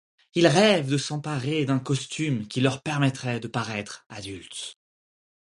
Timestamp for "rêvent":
0.47-0.89